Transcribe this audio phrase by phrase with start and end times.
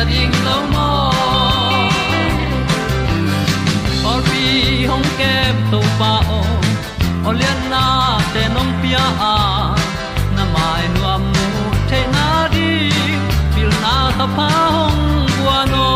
[0.00, 0.88] ta ding lo mo
[4.10, 4.44] or bi
[4.90, 6.40] hong kem to pa o
[7.28, 7.82] olian na
[8.32, 9.04] te nong pia.
[9.32, 9.34] A
[10.36, 11.46] na mai nu amu
[11.90, 12.70] te na di
[13.54, 15.04] pil na ta pa hong
[15.36, 15.88] bua no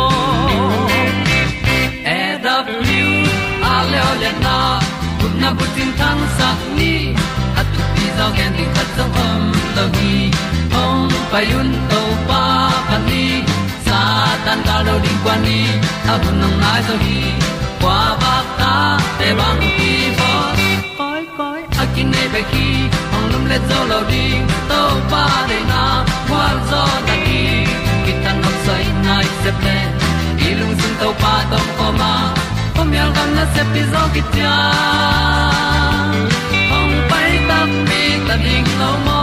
[2.16, 3.16] e da blue
[3.72, 4.56] a le olian na
[5.18, 6.94] kun na bu tin tan sa ni.
[7.60, 9.42] At tu pi zo gen di khat zo om
[9.76, 10.16] lo gi
[10.74, 12.03] hong pa yun to
[14.54, 15.58] tan ga lo ding kwan ni
[16.12, 16.94] a bu nang mai zo
[18.22, 20.32] ba ta để băng đi bo
[20.98, 22.66] koi koi a kin nei pe ki
[23.32, 24.42] lum le zo lo ding
[25.10, 25.24] pa
[25.70, 25.82] na,
[26.28, 27.42] qua zo ta đi.
[28.04, 29.76] Ki tan nok sai nai se ple
[30.80, 32.14] sun to pa tom ko ma.
[32.74, 34.56] Pom yal gam na se pi zo ki tia
[37.48, 39.22] ta mi ta ding lo mo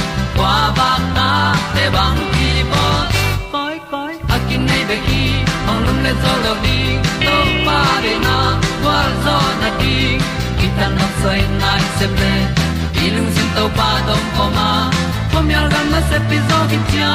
[0.41, 1.29] kwa ba ta
[1.73, 2.85] te bang ki bo
[3.53, 5.23] koi koi a kin nei be ki
[5.69, 6.79] ong lum le zo lo di
[7.25, 7.35] to
[7.65, 8.37] pa de na
[8.81, 9.97] kwa zo na ki
[10.77, 12.33] ta na sai nai se ple
[13.03, 14.69] i lung sin to pa dom ko ma.
[15.31, 17.13] Pom yal gam na se pi zo ki tia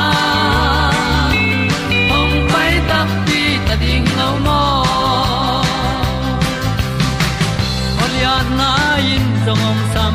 [2.19, 4.63] ong pai ta pi ta ding lo mo
[8.05, 8.71] Olia na
[9.15, 10.15] in zong om sam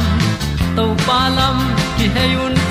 [0.76, 1.58] to pa lam
[1.98, 2.71] ki hay un ti e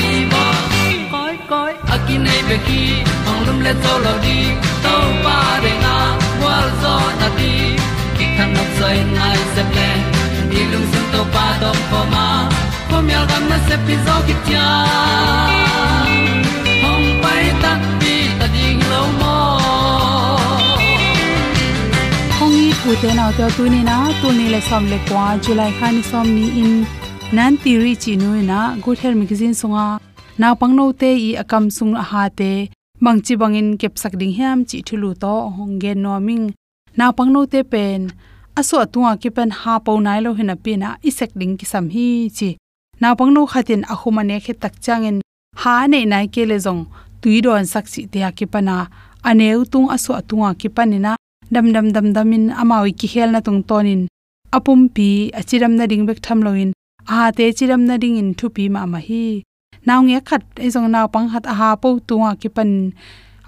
[2.25, 2.81] nei pe ki
[3.29, 4.37] ong lum le to lo di
[4.83, 4.95] to
[5.25, 5.95] pa de na
[6.43, 7.53] wa zo na di
[8.17, 9.89] ki kan nok sai nai se ple
[10.51, 12.27] ni lung sun to pa do po ma.
[12.89, 14.67] Po mi al gam na se pi zo ki tia
[16.83, 19.35] hong pai ta pi ta ding lo mo
[22.43, 25.27] ong i pu te na to tu ni na tu ni le som le kwa
[25.43, 26.73] july kha som ni in.
[27.37, 29.85] Nan ti ri chi nu na good health magazine songa
[30.39, 32.51] na pang no te i akam sung a ha te.
[33.03, 36.45] Bang chi bangin kep sak ding hiam chi thulu to hong gen no ming.
[36.97, 38.01] Na pang no te pen.
[38.59, 41.85] Aso atuwa ki pen ha po nai lo hina pi na isek ding ki sam
[41.95, 42.07] hi
[42.37, 42.49] chi.
[43.01, 45.17] Na pang no khatin ahuma ne khe tak changin
[45.61, 46.83] ha ne nai ke le jong
[47.21, 48.75] tui don sak chi te ki pana
[49.29, 51.11] aneu tung aso atuwa ki panina
[51.53, 54.01] dam dam dam damin amawi ki hel na tung tonin
[54.57, 55.07] apum pi
[55.39, 56.71] achiram na ding bek tham loin
[57.15, 59.25] a te chiram na ding in thu pi ma ma hi
[59.87, 62.71] naw nge khat e jong naw pang hat a ha po tuwa ki pan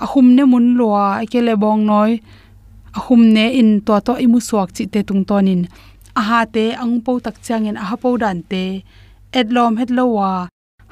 [0.04, 2.12] ahum ne mun lwa ke le bong noi.
[2.98, 5.62] Ahum ne in to to imu suak chi te tung tonin.
[6.20, 8.64] A ha te ang po tak changin a ha po dan te.
[9.40, 10.32] Edlom het lowa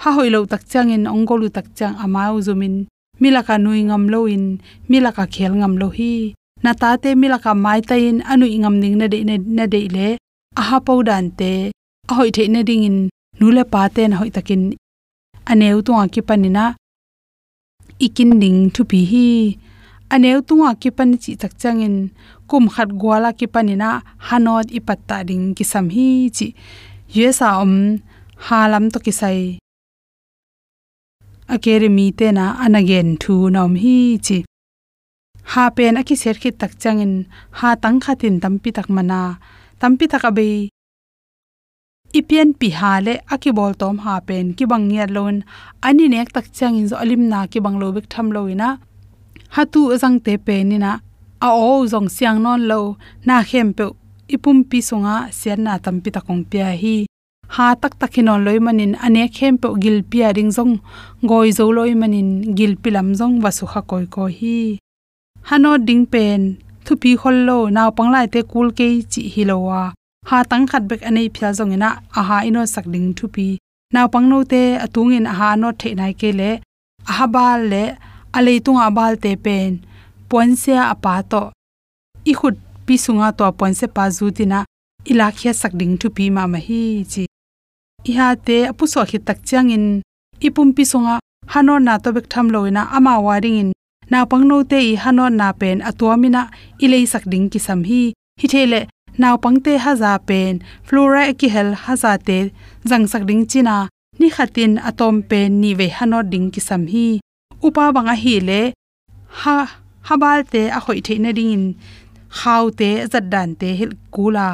[0.02, 2.76] ha hoi lo tak changin ong golu tak chang mi zumin.
[3.22, 4.46] Milaka nui ngam lo in.
[4.90, 6.34] Milaka khel ngam lo hi.
[6.64, 9.18] Na ta te milaka mai ta in, anu ingam ning na de
[9.58, 10.08] na de le.
[10.60, 11.54] A ha po dan te.
[12.10, 12.98] A hoi the na ding in.
[13.40, 14.62] Nule pa te na hoi takin
[15.52, 16.66] aneu tunga ki panina
[18.06, 19.28] ikin ning thu pi hi
[20.14, 21.96] aneu tunga ki pan chi tak changin
[22.50, 23.90] kum khat gwala ki panina
[24.28, 26.08] hanot ipatta ding ki sam hi
[26.38, 26.48] chi
[27.16, 27.74] yesa om
[28.46, 29.40] halam to ki sai
[31.54, 34.38] akere te na anagen thu nom hi chi
[35.52, 37.14] ha pen aki ser khit tak changin
[37.58, 39.22] ha tang khatin tampi tak mana
[39.82, 40.50] tampi tak abe
[42.19, 45.38] ipian pi ha le aki bol tom ha pen ki bang nia lon
[45.88, 48.69] ani nek tak changin zo alim na ki bang lo bek tham lo ina.
[49.56, 50.92] Ha tu azang te pe ni na
[51.48, 52.80] a o zong siang non lo.
[53.28, 53.86] Na khem pe
[54.36, 56.96] ipum pi sunga sian na tampi takong pia hi.
[57.56, 58.94] Ha tak takhinon loi manin.
[59.06, 60.74] Ane khem pe gil pia ring zong.
[61.30, 62.30] Goi zo loi manin.
[62.57, 64.60] Gil pilam zong wasu kha koi ko hi.
[65.50, 66.42] Hano ding pen.
[66.86, 67.57] Thupi khol lo.
[67.75, 69.81] Naw panglai te kul ke chi hilowa
[70.29, 71.89] ha tang khat bek anei phya zong ina
[72.19, 73.47] a ha ino sak ding thu pi.
[73.94, 76.51] Naw pangno te atung in a ha no the nai ke le.
[77.09, 77.83] A ha bal le
[78.38, 79.71] a le tung a bal te pen.
[80.29, 81.41] Pon se a pa to.
[82.31, 84.59] I khut pi sunga to pon se pa zu tina.
[85.12, 86.81] Ila khia sak ding thu pi ma ma hi
[87.12, 87.23] chi.
[88.09, 89.85] I ha te apu so khi tak chang in.
[90.45, 91.15] Ipum pi sunga
[91.53, 93.69] hano na to bek tham loina ama waring in.
[94.12, 96.41] Na pangno te i hano na pen atuamina
[96.83, 98.01] ilei sak ding ki sam hi.
[98.39, 98.79] Hi thele
[99.19, 100.54] naw pangte haza pen
[100.88, 102.38] flora ki hel haza te
[102.90, 103.78] jang sak ding china
[104.19, 107.08] ni khatin atom pen ni ve hano ding ki sam hi,
[107.68, 108.62] upa banga hi le,
[109.42, 109.58] ha,
[110.08, 111.66] habal te a khoi theina ding in
[112.40, 114.48] khaw te zat dan te hil kula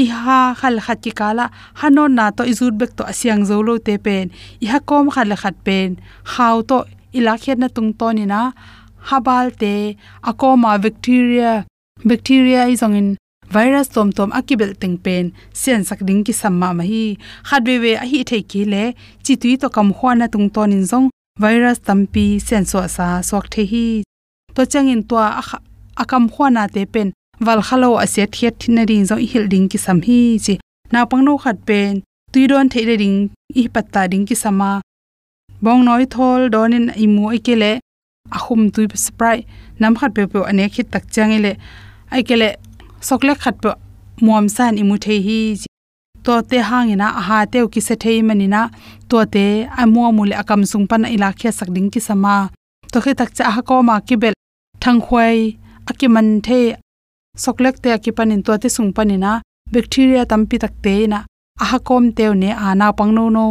[0.00, 1.46] i ha khal khat ki kala
[1.80, 4.26] hanon na to izut bek to asyang zo lo te pen
[4.64, 5.88] i ha kom khal khat pen
[6.32, 6.78] khaw to
[7.18, 8.40] ila khet na tung to ni na,
[9.08, 9.74] habal te
[10.30, 11.52] akoma bacteria
[12.08, 13.08] bacteria izong in
[13.54, 15.24] virus tom tom akibel teng pen
[15.62, 17.04] sen sak ding ki samma ma hi.
[17.48, 18.84] Khatwe we a hi thei ki le,
[19.24, 21.06] chi tui to kam khwana tung ton in zong,
[21.42, 23.86] virus tampi sen so sa sok the hi.
[24.54, 25.16] To changin to
[26.02, 27.08] akam khwana te pen,
[27.46, 30.54] wal khalo ase thiat thina ring zo hil ding ki sam hi chi.
[30.92, 33.18] Na pangno khat pen, tui don theile ring
[33.60, 34.70] i patta ding ki sama
[35.64, 37.70] bong noi thol donin imu ikele
[38.36, 39.38] ahum tui spray
[39.80, 41.52] nam khat pe pe ane khit tak changile
[42.14, 42.48] aikele
[43.06, 43.70] sokle khat pe
[44.24, 45.40] muam san imu the hi
[46.24, 48.60] to te hangina ha te ki se thei manina
[49.10, 49.44] to te
[49.82, 52.34] amu mule akam sung pan ila khya sak ding ki sama
[52.92, 54.34] to khe tak cha ha ko ma ki bel
[54.82, 55.38] thang khwai
[55.90, 56.60] akiman the
[57.42, 59.32] soklek te ki panin to te sung panina
[59.72, 61.18] bacteria tampi tak te na
[61.62, 63.46] aha kom teu ne ana pangno no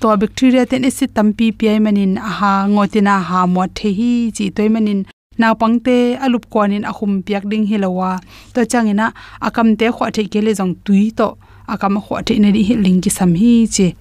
[0.00, 4.68] to bacteria ten acid tampi pi manin aha ngotina ha mo the hi chi toy
[4.74, 5.00] manin
[5.40, 8.20] na pangte alup kwanin ahum piak ding hilowa
[8.52, 9.06] to changena,
[9.40, 11.28] akam te khwa the kele jong tui to,
[11.72, 13.96] akam khwa the ne ri ling ki sam hi che.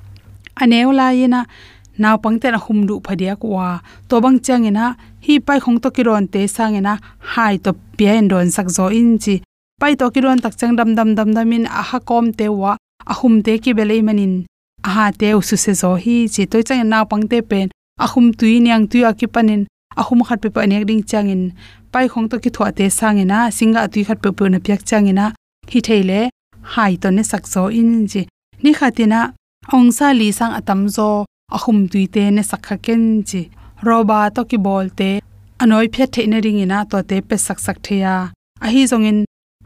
[0.62, 1.46] Aneu la yena
[2.02, 3.80] naw pangte na hum du phadia kwa.
[4.10, 4.86] To bang changena,
[5.26, 6.94] hi pai khong to kiron te sangena,
[7.32, 9.36] hai to pian don sak zo in chi.
[9.80, 12.76] Pai to kiron tak chang dam dam dam dam in a ha kom te wa,
[13.08, 14.34] ahum te ki belei manin.
[14.88, 16.44] A ha te usu se zo hi chi.
[16.52, 17.68] To chang naw pangte pen,
[18.06, 19.64] ahum tui niang tui akipanin
[20.02, 21.44] ahum khat pe pa nek ding changin.
[21.92, 25.26] Pai khong to ki thwa te sangena singa tui khat pe pe na pyak changena
[25.72, 26.22] hi theile,
[26.74, 28.22] hai to ne sakso in ji.
[28.64, 29.20] Ni khatina
[29.76, 31.10] ong sa li sang atam zo,
[31.56, 33.42] ahum tuite ne sakha ken ji.
[33.88, 35.12] Roba to ki bol te,
[35.62, 38.16] anoi phe the ne ring ina to te pe sak sak theya
[38.66, 39.20] a hi zongin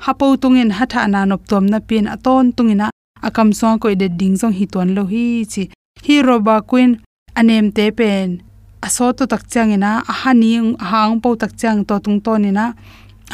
[0.06, 2.88] hapo tungin hatha na nop tom na pin aton tungina
[3.28, 5.64] akam so ko de ding zong hi ton lo hi chi
[6.06, 6.92] hi roba queen
[7.40, 8.30] anem te pen
[8.86, 10.52] aso to tak changina a hani
[10.90, 12.66] hang po tak chang to tung to ni na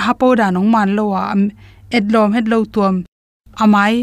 [0.05, 1.23] hapo da nong man lo wa
[1.97, 2.95] edlom het lo tuam.
[3.63, 3.93] Amai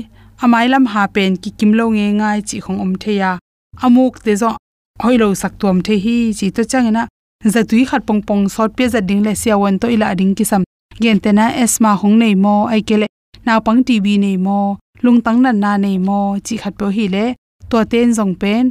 [0.42, 3.30] amai lam ha pen ki kim lo nge ngai chi khong om the ya.
[3.84, 4.48] Amuk te zo
[5.02, 7.02] hoi lo sak tuam the hi chi to chang ina
[7.52, 10.32] za tui khat pong pong sot pe za ding le sia wan to ila ding
[10.38, 10.62] ki sam
[11.02, 13.06] gen te na esma hong nei mo ai kele
[13.46, 14.58] na pang tv nei mo
[15.04, 17.24] lung tang na na nei mo, chi khat po hi le.
[17.70, 18.64] To ten jong pen.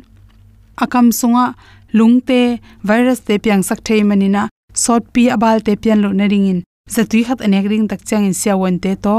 [0.84, 1.46] Akam sunga
[1.94, 4.44] lungte virus te piang sak thei manina
[4.84, 6.60] sot pi abal te pian lo na ringin.
[6.94, 9.16] Za tui khat anek ring tak changin sia wan te to.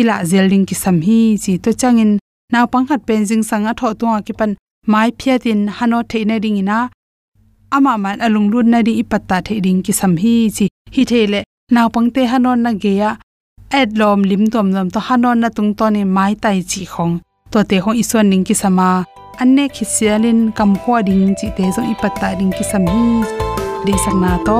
[0.00, 2.12] Ila zel ding ki sam hi chi to changin.
[2.52, 4.50] Naw pang khat pen jing sanga tho to ki pan
[4.92, 6.78] mai phiatin hano theina ringina.
[7.76, 10.66] Ama man alung lun na ri ipatta thei ring ki sam hi chi.
[10.94, 11.40] Hi thele
[11.74, 13.10] naw pangte hanon na geya
[13.80, 17.14] ad lom lim tom lom to hanon na tung to ni mai tai chi khong.
[17.52, 18.88] To te hong ison ning ki sama
[19.42, 23.02] anne khisialin kam khwa ding chi te zo ipatta ding ki sam hi
[23.86, 24.58] de sakna to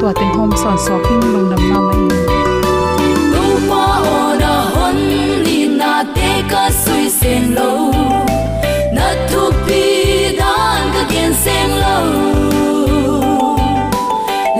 [0.00, 2.02] to te hom son so king long nam ma mai.
[3.32, 3.84] Tu pa
[4.16, 4.98] ona hon
[5.44, 7.70] ni na te ka sui sen lo.
[11.44, 12.06] Sen lâu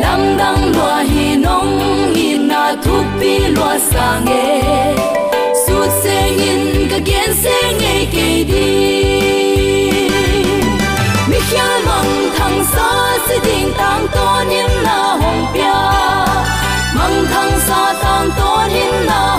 [0.02, 1.05] lam đăng loa
[2.49, 4.45] na thu pi lo sang nge.
[5.67, 9.20] Su sen in ka gen sen nge ke di.
[12.39, 15.75] Thăng xa sa tình ding tang ton in na hồng pia.
[16.95, 19.30] Mong thăng sa tang to in na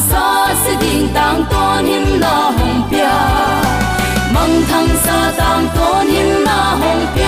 [0.00, 3.16] sa se ding tang to nim na hong pia.
[4.34, 7.27] Mang thang sa tang tôn him na hong pia.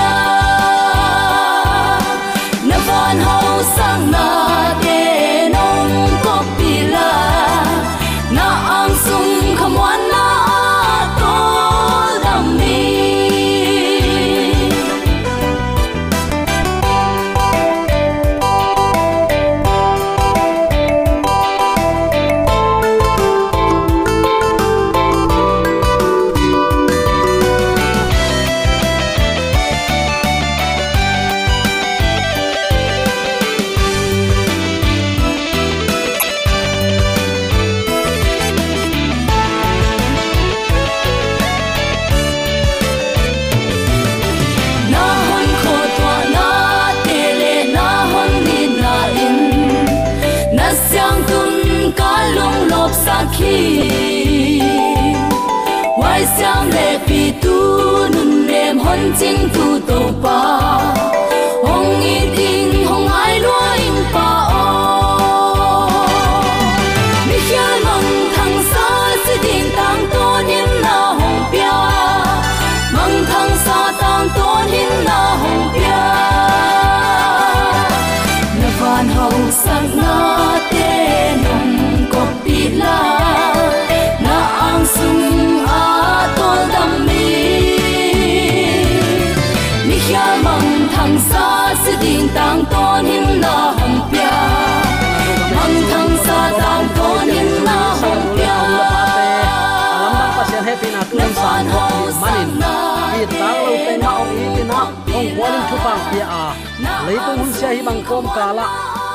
[107.86, 108.66] Bằng hun cả lạ, bang kom kala.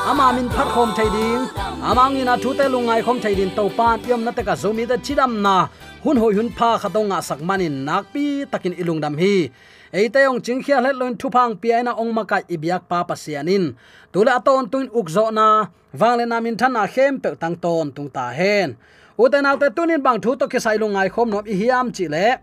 [0.06, 1.46] Ama min phat khom thai ding.
[1.82, 4.86] Amang ina thu te lungai khom thai din to pan yom na te ka zomi
[4.86, 5.68] te chidam na.
[6.04, 9.50] Hun hoi hun pha khatonga sak manin nak pi takin ilung dam hi.
[9.92, 13.74] Eite ông chính khia let loin chụp phang pi na ong cái ibyak pa pasianin
[14.12, 15.66] tule aton tuin ukzo na.
[16.00, 18.74] Wangle na min thana khem pe tang ton tung ta hen.
[19.18, 22.38] Uten autte tunin bang thu to ke sai lungai khom nom i hiam chi le.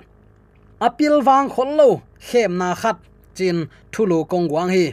[0.81, 2.01] Apil wang khollo
[2.31, 2.97] khem na khat
[3.35, 4.93] chin thulu kong wang hi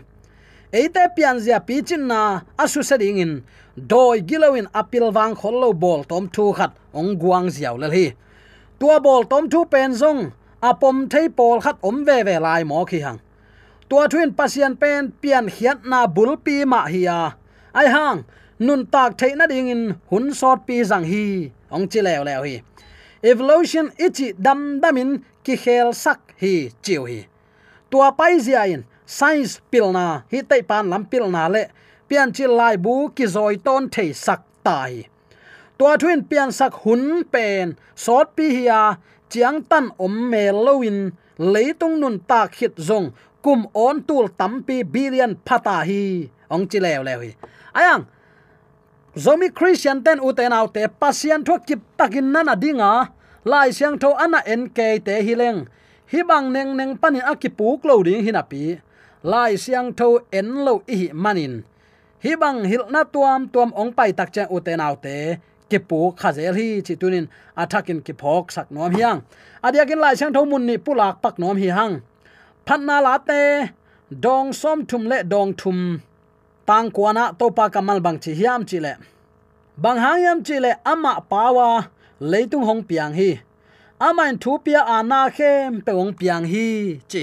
[0.72, 3.44] eite pian zia pi chin na asu sa ding in.
[3.76, 8.06] Doi gilawin apil wang khollo bol tom thu khat, ong guang ziaw le hi.
[8.80, 12.86] Tua bol tom thu pen zong apom thei pol khat om ve ve lai mo
[12.86, 13.20] khi hang.
[13.90, 17.32] Tua thuin pasian pen pian hiat na bul pi ma hi ya
[17.74, 18.24] ai hang,
[18.60, 22.42] nun tak thei na ding in, hun sot pi zang hi, ong chi lew lew
[22.44, 22.62] hi.
[23.24, 27.28] Evolution ichi dam damin ki khel sak hi, chiu hi.
[27.92, 31.64] Tua pai zia in science pilna, hi tei pan lam pilna le,
[32.08, 35.10] pian chi lai bu ki zoi ton thei sak tai.
[35.78, 38.82] Tua thuin pian sak hun pen, sot pi hia,
[39.32, 40.98] chiang tan om me loin
[41.54, 43.08] leitung nun ta khit zong,
[43.44, 46.30] kum on tul tampi billion phata hi.
[46.54, 47.32] Ong chi lew lew hi.
[47.80, 48.04] Ayang,
[49.24, 52.94] zomi christian ten uten autte pasien tho kip takin nana dinga,
[53.46, 55.66] lai siang tho ana nk te hileng
[56.12, 58.82] hibang neng neng pani akipuk lo ding hinapi
[59.24, 61.54] lai siang tho en lo i manin
[62.24, 65.16] hi bang hil na tuam tuam ong pai tak cha uten autte
[65.70, 67.26] ki pu khazel hi chi tunin
[67.62, 69.20] athakin ki phok sak nom hiang
[69.66, 71.96] adiakin lai siang tho mun ni pulak pak nom hi hang.
[72.70, 73.42] Phan na la te,
[74.26, 75.80] dong som thum le dong thum,
[76.68, 78.94] tang kwana to pa kamal bang chi hiam chi le.
[79.84, 81.68] Bang hang yam chi le ama pawa
[82.22, 83.30] leitung hong piang hi.
[84.08, 86.68] Amain thu pia ana khem pe ong piang hi
[87.12, 87.22] chi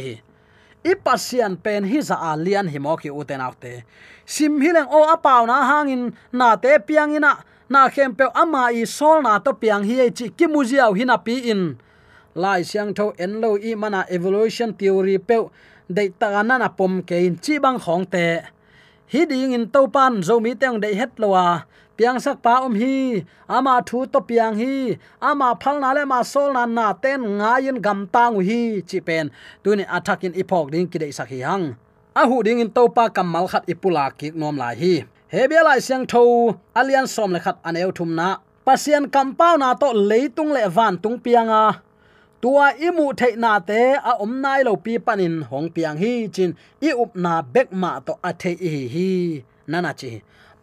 [0.92, 3.82] ipasian pen hi za alian hi mo ki uten autte.
[4.26, 7.32] Sim hileng o apaw na hangin, na te piang ina
[7.68, 11.50] na khem pe ama i sol na to piang hi chi ki muziaw hina pi
[11.52, 11.62] in.
[12.34, 15.36] Lai siang tho en lo i mana evolution theory pe
[15.88, 18.26] dei ta na na pom ke in chi bang khong te.
[19.12, 21.64] Hi ding in to pan zo mi teng dei het lowa
[21.96, 26.20] piang sak pa om hi, ama thu to piang hi, ama phal na le ma
[26.32, 29.30] sol na na ten ngayin gam tang hi, chi pen.
[29.62, 29.84] Tu ni
[30.26, 31.76] in ipok ding ki dei sak hi hang.
[32.20, 34.94] A hu ding in to pa kamal khat ipula ki nom lai hi.
[35.32, 36.22] He bia lai siang tho,
[36.78, 38.28] alian som le khat aneu thum na.
[38.66, 41.62] Pasien kam pau na to leitung le van tung pianga
[42.42, 46.50] tua imu thei na te, a om nai lo pi panin hong piang hi chin.
[46.88, 49.08] I up na bek ma to a thei hi hi.
[49.70, 50.10] Nana chi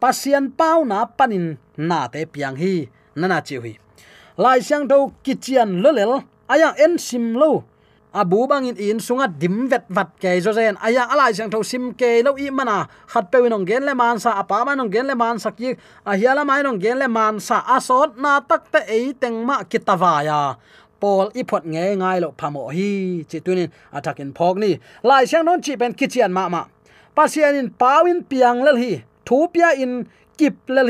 [0.03, 3.79] pasian pau na panin na te piang hi, nana chi hui
[4.35, 7.63] lai siang do kichian lolel aya en sim lo.
[8.13, 10.77] Abu bang in in sunga dim vet vat ke zo zen.
[10.77, 14.19] Aya alai siang tho sim ke lo i mana khat pe nong gen le man
[14.21, 15.73] sa, apa ma nong gen le man sa ki.
[16.05, 19.65] A hiala mai nong gen le man sa asot na tak te ei teng ma
[19.65, 20.55] kitawa ya.
[21.01, 23.25] Pol i phot nge ngai lo phamo hi.
[23.25, 24.77] Chi tunin atakin phok ni.
[25.01, 26.61] Lai siang non chi pen kichian ma ma.
[27.17, 28.93] Pasian in pawin piang lel hi
[29.25, 30.07] thu pia in
[30.37, 30.89] kip lel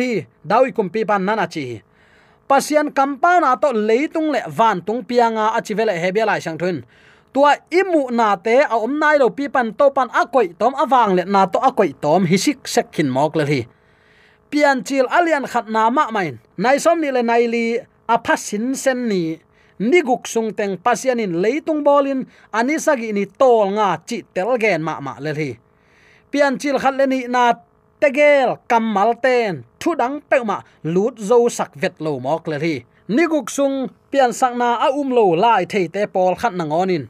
[0.50, 1.82] dawi kumpi pi nana chi.
[2.50, 6.84] Pasian kampa na to leitung le van tung pianga achivele hebia lai sang thun.
[7.34, 11.16] Tua imu na te a om nai lo pi pan to pan akoi tom awang
[11.18, 13.62] le na to akoi tom hisik sekhin mok le hi
[14.52, 17.66] pian chil alian khat na ma main nai som ni le nai li
[18.14, 19.24] a phasin sen ni.
[19.82, 25.18] Niguk sung teng pasianin leitung bolin anisagi ni tol nga chi tel gen ma ma
[25.20, 25.52] le hi
[26.32, 27.58] pian chil khat le ni na
[28.04, 32.76] tegel kamal ten, thu dang pe ma, lut zo sak vet lo mok le ri
[33.16, 33.78] ni guk sung,
[34.12, 37.06] pian sang na a um lo lai thei te pol khat na ngonin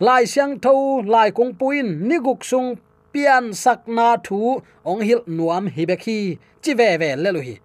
[0.00, 0.74] lai siang tho,
[1.14, 2.68] lai kung puin niguk sung,
[3.12, 4.40] pian sak na thu,
[4.90, 6.18] ong hil nuam hi be khi
[6.62, 7.56] chi ve ve le lu hi.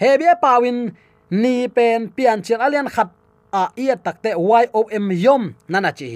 [0.00, 0.78] He bia pawin
[1.30, 3.08] ni pen, pian chel alian khat
[3.52, 6.10] a ia takte y o m yom nana chi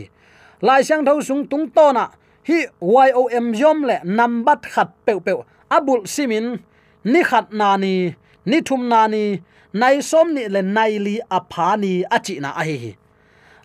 [0.60, 2.04] lai siang tho sung tung to na.
[2.48, 2.58] Hi
[3.06, 5.32] y o m yom le number khat pe pe
[5.70, 6.58] abul simin,
[7.04, 8.14] ni khat na ni
[8.46, 12.64] ni thum na ni, nai som ni le nai li apha ni achi na a
[12.64, 12.96] hi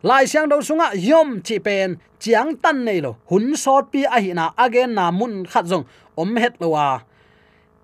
[0.03, 4.19] lai siang do sunga yom chi pen, chiang tan nei lo, hun sot pi a
[4.23, 5.85] hi na again na mun khat jong
[6.15, 7.03] om het lo wa.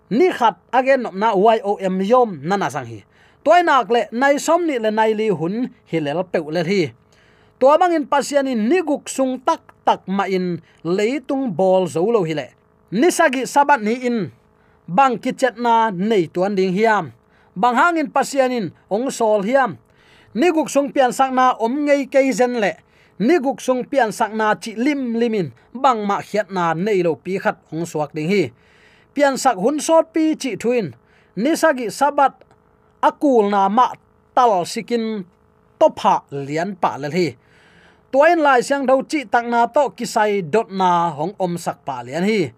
[0.10, 3.04] Ni khat again na y o m yom na sang hi.
[3.44, 6.94] Toy nak le, nai som ni le nai li hun hi lel pe le hi.
[7.60, 12.24] To bang in pasian in niguk sung tak tak ma in leitung bol zo lo
[12.24, 12.48] hi le
[12.92, 14.30] nisagi sabat ni in.
[14.86, 17.14] Bang kichet na nei tuan ding hiam.
[17.58, 19.82] Bang hangin pasianin ong sol hiam.
[20.36, 22.76] Niguk sung pian sak na om ngei ke zen le.
[23.18, 27.40] Niguk sung pian sak na chi lim limin bang ma khiat na nei lo pi
[27.40, 28.52] khat ong suak ding hi.
[29.16, 30.92] Pian sak hun sot pi chi thuin
[31.40, 32.36] nisagi sabat
[33.00, 33.96] akul na ma
[34.36, 35.24] tal sikin
[35.80, 37.28] topha lian pa le hi.
[38.12, 42.04] Tuain lai siang do chi tak na to kisai dot na hong om sak pa
[42.04, 42.52] lian hi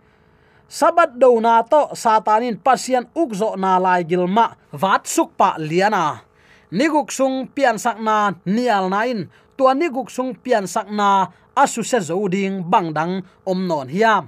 [0.67, 6.27] sabat do na to, satanin pasian ukzo na lai gilma wat sukpa liana
[6.71, 12.03] niguk sung pian sak na nial nain tua niguk sung pian sak na asu se
[12.03, 14.27] zo ding bang dang om non hiam.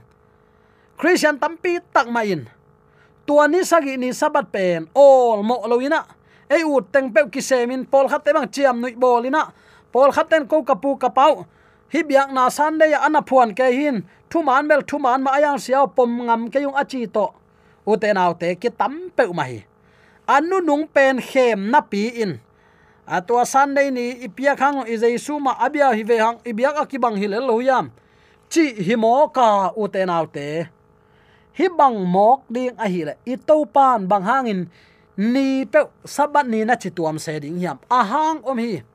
[1.00, 2.48] Christian tampi tak main
[3.28, 6.08] tua ni sagi ni sabat pen all mo loina
[6.50, 9.52] ei ut teng pe ki semin pol khat te bang chiam nui bolina
[9.92, 11.44] pol khat ten ko kapu kapau
[11.94, 14.04] hi biak na san de ana phuan ke hin.
[14.30, 17.28] Thu man bel thu man ma ayang siao pom ngam ke yung achi to.
[17.86, 19.66] U te naw te ki tam pe ma hi.
[20.28, 22.40] Anu nung pen khem na pi in.
[23.10, 27.26] Atwa sunday ni ipia khang i jesu ma abia hi ve hang ibiak akibang hi
[27.26, 27.90] le lo yam.
[28.50, 30.70] Chi hi mo ka u te naw te
[31.58, 33.14] hi bang mok ding a hi le.
[33.26, 34.70] I to pan bang hangin
[35.18, 37.78] ni pe sabat ni na chi tuam se ding yam.
[37.90, 38.86] Ahang om hi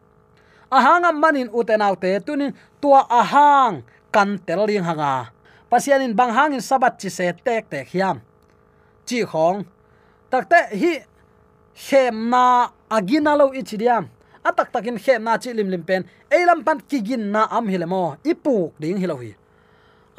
[0.77, 3.75] ahang manin utenaw te tunin tua ahang
[4.15, 5.31] kan tel ling hanga.
[5.71, 8.17] Pasianin bang hangin sabat chi se tek tek hiam.
[9.07, 9.59] Chi khong
[10.31, 10.93] takte hi
[11.87, 12.45] hem na
[12.97, 14.05] agina lo ichidiam
[14.49, 16.03] atak takin khem na chi lim lim pen.
[16.31, 19.33] Eilam pan kigin na am hilemo ipuk ding hilohi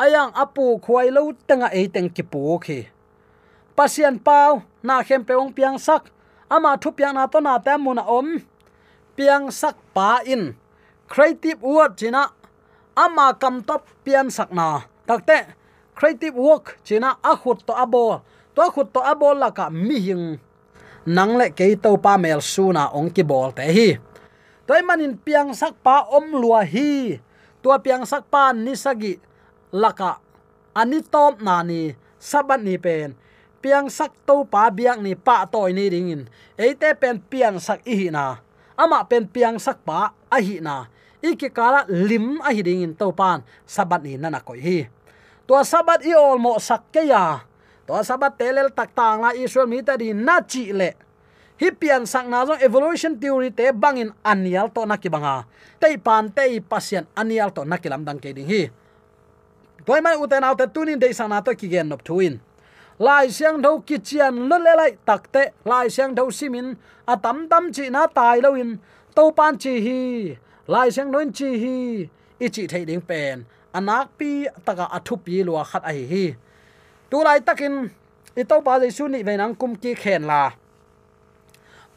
[0.04, 2.80] ayang apu khwai lo tanga e teng ki pu khi
[3.76, 6.08] pasian pau, na khem pe ong piang sak.
[6.50, 8.40] Ama thu piang na to na ta mun om
[9.16, 10.54] piang sak pa in
[11.08, 12.36] creative work china
[12.96, 15.56] ama kam top pian sak na takte
[15.96, 18.20] creative work china a khut to abo
[18.52, 20.40] to khut to abo la ka mi hing
[21.08, 23.90] nang le ke to pa mel su na ong ki bol te hi
[24.68, 27.22] toy manin piang sak pa om lua hi
[27.64, 29.16] tua piang sak pa ni sagi
[29.70, 30.20] laka
[30.76, 33.14] ani tom na ni sabat ni pen
[33.62, 36.26] piang sak to pa biak ni pa toy ni ringin
[36.58, 38.45] eite pen pian sak i na
[38.76, 40.88] ama pen piang sak pa, a hi na.
[41.26, 44.80] Iki kala lim a hi ding in to pan sabat ni nana na koi hi.
[45.50, 47.42] To sabat i ol mo sak ke ya.
[47.90, 50.94] To sabat telel tak tang la israel mi ta di na chi le.
[51.56, 55.48] Hi pian sak na zo, evolution theory te bangin anial to na ki banga.
[55.80, 58.70] Te pan te pasien anial to na kilam dang ke ding hi.
[59.86, 62.42] Toy mai uten autte tunin de sana to ki gen nop tuin
[63.00, 66.76] lai siang tho ki chian lo le lai takte lai siang tho simin
[67.08, 68.78] atam à, tam chi na tai lo in
[69.16, 70.00] to pan chi hi,
[70.68, 72.10] lai siang non chi hi.
[72.40, 76.26] Ichi thei ding pen anak à, pi taka athu à, pi lo khat ai hi.
[77.10, 77.90] Tu lai takin
[78.36, 80.52] i to pa jaisu ni ve nang kum ki khen la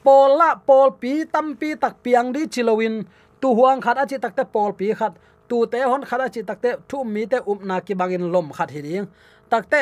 [0.04, 3.04] pol la, pol pi, tam pi tak piang di chilowin
[3.40, 5.12] tu huang khat achi takte pol pi khat
[5.48, 8.70] tu te hon khat achi takte thu mi te um na ki bangin lom khat
[8.70, 9.06] hi ding
[9.50, 9.80] takte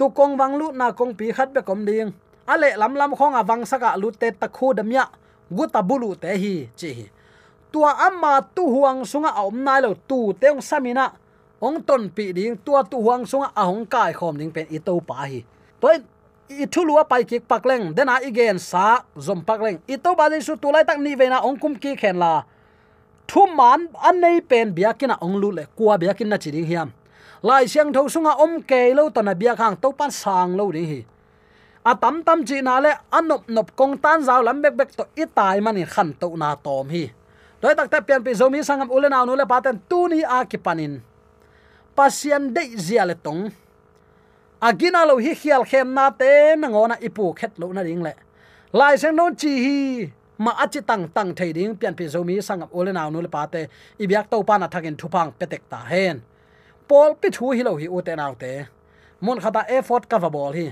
[0.00, 2.08] tu kong wang lu na kong pi khat be kom ding.
[2.48, 5.04] Ale lam lam khong a wang saka lu te takhu damya
[5.52, 7.06] gu tabulu te hi, chi hi.
[7.72, 11.12] Tua amma tu huang sunga om nai lo tu teong samina
[11.60, 14.78] ong ton pi ding, tua tu huang sunga a hong kai khom ding pen i
[14.80, 15.44] to pa hi.
[15.80, 16.00] Toy,
[16.48, 20.72] i thulua pai ki pakleng dena igen sa zom pakleng i to ba su tu
[20.72, 22.42] lai tak ni ve na ong kum ki khen la.
[23.28, 26.88] Thu man an nei pen biakina ong lu le kwa biakin na chi ding hiam
[27.42, 30.72] lai siang tho sunga om ke lo to na bia khang to pan sang lo
[30.72, 31.00] ding hi
[31.84, 34.74] a à tam tam chi na le anop à nop kong tan zaw lam bek
[34.76, 37.04] bek to i tai mani khan to na tom hi
[37.62, 40.44] doi tak ta pian pi zomi sangam ule naw nu le paten tu ni a
[40.50, 41.00] ki panin
[41.96, 43.42] pasian de zia le tong
[44.60, 48.02] agina à lo hi khial khem na te na ngona ipu khet lo na ring
[48.06, 48.12] le
[48.78, 49.78] lai sang non chi hi
[50.44, 53.60] ma achi tang tang thei ding pian pi zomi sangam ule naw nu le pate
[54.02, 56.16] ibyak to pa na thakin thupang petek ta hen
[56.90, 58.52] pol pi thu hi lo hi u te naw te
[59.24, 60.66] mun khata effort cover ball hi.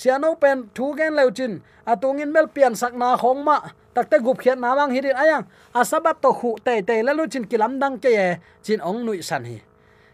[0.00, 1.52] Siano pen thu gen leuchin
[1.84, 3.56] atungin mel pian sakna khongma
[3.94, 5.44] takte gup khian nawang hirin ayang
[5.80, 8.28] asabat to khu te te la lu chin kilam dang ke ye,
[8.64, 9.58] chin ong nui san hi.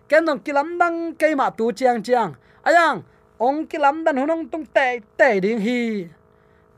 [0.09, 2.35] Ken dong kilam dang ke ma tu chiang chiang.
[2.67, 3.03] Ayang,
[3.39, 6.09] ong kilam dan hunong tung te te ding hi.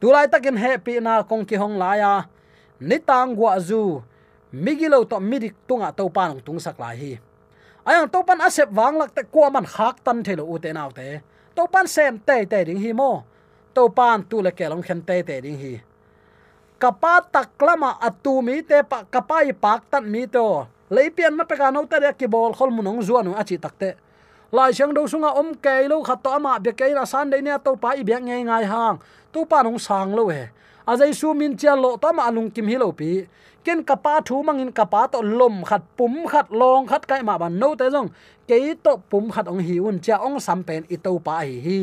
[0.01, 2.29] Tulai takin happy na kong ki hong laya
[2.81, 4.03] nitang ni gwa zu.
[4.53, 7.13] Migilo to midik tunga to panong tung sak lai hi
[7.89, 11.25] ayang topan asep wang lak te kwa man khak tan thelo u te naw te
[11.57, 13.25] topan sem te te ding hi mo
[13.73, 15.75] topan tu le kelong khen te te ding hi
[16.77, 21.89] kapa taklama atu mi te pa kapai pak tan mi to leipian ma peka no
[21.89, 23.97] ta ki bol khol munong zuanu achi takte
[24.53, 27.41] lai chang do sunga om ke lo khat to ama be ke na san de
[27.41, 28.97] ne to pa i bek ngai ngai hang
[29.33, 30.45] tu pa nong sang lo he
[30.85, 33.25] azai su min cha lo ta ma alung kim hi lo pi
[33.69, 37.53] ken kapa thu mangin kapa to lom khat pum khat long khat kai ma ban
[37.61, 38.09] no te jong
[38.49, 41.57] ke to pum khat ong hi un cha ong sam pen i to pa hi
[41.67, 41.81] hi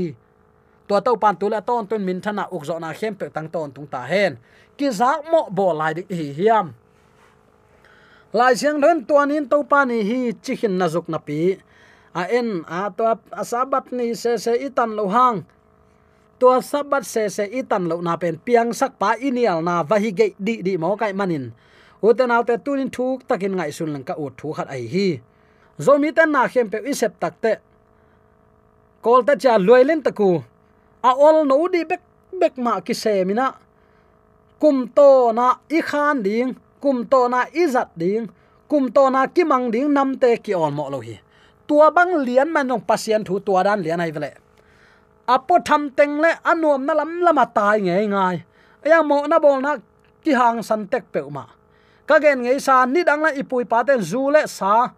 [0.87, 3.47] to to pan tu la ton ton min thana uk zo na khem pe tang
[3.53, 4.41] ton tung ta hen
[4.77, 6.73] ki zak mo bo lai dik hi hiam.
[8.33, 11.39] Lai siang don tuan in to pa ni hi chihin na zuk na pi
[12.21, 13.03] a en a to
[13.41, 15.37] asabat ni se se itan lo hang.
[16.39, 20.09] To sabat se se itan lo na pen piang sak pa inial na va hi
[20.17, 21.45] ge di di mo kai manin
[22.01, 25.21] uten in tunin thuk takin ngai sun lang ka ut thu khat ai hi.
[25.79, 27.59] Zomi ten na khem pe isep takte
[29.01, 30.41] kol ta cha loilen taku
[31.03, 32.01] a ol no di bek
[32.39, 33.53] bek ma ki se mina
[34.59, 38.29] kum to na i khan ding, kum to na i zat ding,
[38.69, 41.19] kum to na ki mang ding nam te ki on mo lo hi.
[41.67, 44.31] Tua bang lian man nong pasien thu tua dan lian ai vele.
[45.27, 48.37] Apo tham teng le anom na lam lama tai ngai ngai.
[48.85, 49.77] Ya mo na bol na
[50.23, 51.45] ki hang san tek pe ma
[52.05, 54.93] ka gen ngei sa, ni dang la ipui pa ten zu le sa.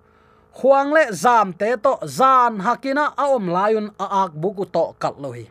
[0.58, 5.14] Huang le zam te to zan hakina a om layun a ak buku to kal
[5.22, 5.46] lo hi.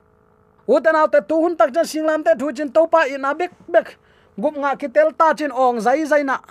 [0.67, 3.95] Uten autte tu hun tak jan singlam te thu chin to pa ina bek bek.
[4.35, 6.43] Gup nga ki tel ta chin ong zai zai na.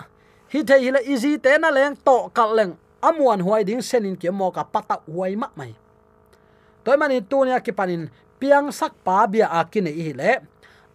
[0.52, 2.72] Hi the hi le easy te na leng to kal leng.
[3.04, 5.76] Amuan huai ding senin ke mo ka pata huai ma mai.
[6.80, 8.08] Toy mani tu nya ki panin
[8.40, 10.40] piang sak pa bia akine i le.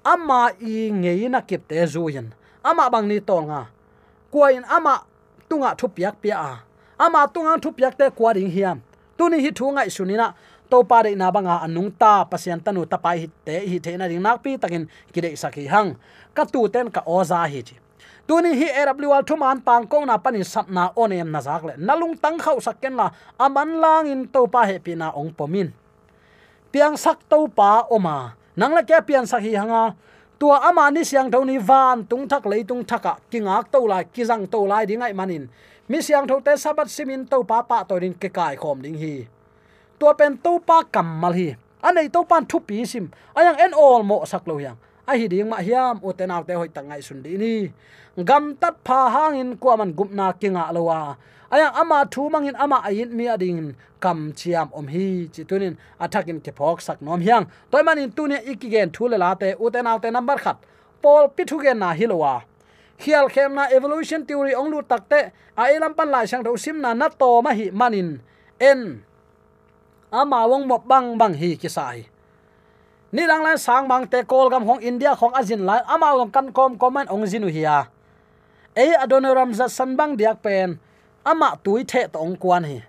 [0.02, 2.34] Ama i ngei na kip te zuin
[2.66, 3.70] ama bang ni to nga
[4.32, 5.04] kuain ama
[5.50, 6.54] tunga thupiak pia a.
[7.00, 8.82] Ama tunga thupiak te kuading hiam.
[9.18, 10.34] Tuni hi thu ngai sunina
[10.70, 14.06] to pare na banga anung ta pasian tanu ta pai hi te, hi the na
[14.06, 15.98] ring nak pi takin kire saki hang.
[16.34, 17.76] Ka tu ten ka oza hi chi.
[18.28, 21.74] Tuni hi awl thu man pang ko na pani sapna onem na zak le.
[21.78, 25.74] Nalung tang khau sakken la, aman lang in to pa he pina ong pomin.
[26.72, 28.34] Piang sak to pa oma.
[28.56, 29.96] Nang la ke pian sak hi hanga
[30.42, 34.50] tua amani siang tho ni van tung thak lei tung thaka kingak to lai kizang
[34.50, 35.46] to lai dingai manin.
[35.86, 38.98] Mi siang tho te sabat simin to pa pa to din ke kai khom ding
[38.98, 39.30] hi.
[40.02, 41.54] Tua pen to pa kamal hi.
[41.86, 43.06] Anei to pan thu pi sim.
[43.38, 46.42] Ayang en all mo sak lo yang a hi ding ma hiam, u te naw
[46.48, 47.54] te hoi tangai sun di ni.
[48.18, 51.14] Gam tat pha hang in ko man gupna kinga lowa
[51.52, 55.78] aya, ama thu mangin ama ayin mi ading kam chiam om hi chi tunin.
[56.00, 57.46] Athakin ke phok sak nom hiang.
[57.72, 60.58] Toy manin tunia ikigen thule la te u te te number khat.
[61.02, 62.42] Pol pithu gen na hilowa.
[63.02, 66.82] Khial khem na evolution theory ong lu takte a elam pan lai sang do sim
[66.82, 68.22] na na to ma hi manin.
[68.62, 69.02] En,
[70.12, 72.06] ama wong mo bang bang hi ki sai.
[73.12, 76.32] Ni lang lan sang mang te kol gam hong india khong azin lai, ama long
[76.32, 77.90] kan kom comment ong jinu hiya.
[78.78, 80.80] Ei adonoram za sanbang diak pen
[81.26, 82.82] ama tui the to ong kwan hi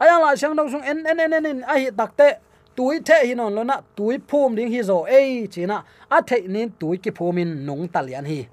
[0.00, 2.28] aya la sang dong sung en en en en a hi takte
[2.76, 6.40] tui the hi non lo na tui phum ding hi zo ei china a the
[6.48, 8.48] nin tui ki phumin nong talian hi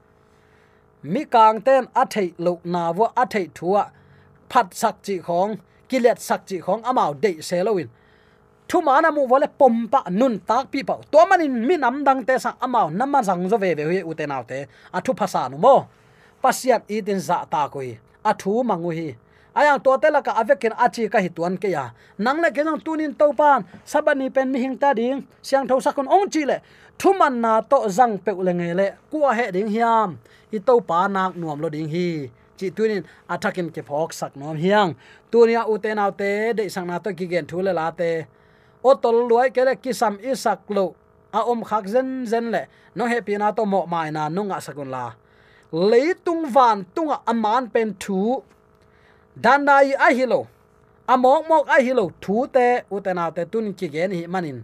[1.04, 3.86] mi kang ten a the lo na wo a the thua.
[4.54, 5.56] Phat sak chi khong
[5.90, 7.88] kilet sak chi khong amao de selowin
[8.68, 12.38] thu mana mu wale pompa nun tak pi pa to manin mi nam dang te
[12.38, 14.26] sa amao namma jang zo ve ve hu u te
[14.92, 15.88] a thu phasa nu mo
[16.44, 19.16] pasiat itin za ta koi a thu mangu hi
[19.56, 21.94] ayang to te la ka avekin achi ka hituan ke ya.
[22.18, 26.08] Nang le kenang tunin to pan, sabani pen mi hing ta ding siang tho sakon
[26.08, 26.58] ong chi le.
[27.00, 30.18] Thuman na to zang pe le nge le kwa he ding hiam.
[30.54, 32.30] I to pa nak nuam lo ding hi.
[32.58, 34.96] Chi tunin athakin ke phok sak nom hiang.
[35.32, 38.26] Tunia uten autte de sang na to ki gen thule la te.
[38.84, 40.96] O tol luai ke le kisam isak lo.
[41.34, 42.66] A om khak zen zen le.
[42.96, 45.14] No he pina to mo mai na nunga sakun la.
[45.74, 48.44] Leitung van tunga aman pen thu
[49.42, 50.48] danai a hilo
[51.08, 54.64] amok mok a hilo thu te utena te tun ki gen hi manin.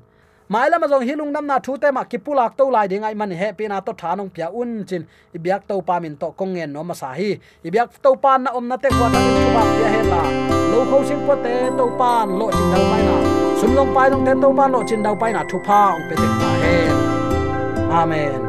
[0.49, 3.51] Mai ma jong hilung nam na thu te ma kipulak to lai dingai man he
[3.53, 5.05] pina to thanong pia un chin.
[5.35, 7.39] Ibyak to pa min to kong ngen no ma sa hi.
[7.63, 10.21] Ibyak to pa na om na te kwa ta tu ba pia he la.
[10.71, 13.15] Lo kho sing po te to pa lo chin dau pai na.
[13.59, 16.03] Sum long pai long te to pa lo chin dau pai na thu pa ong
[16.09, 16.75] pe te ta he.
[18.01, 18.48] Amen.